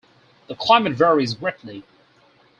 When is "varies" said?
0.93-1.35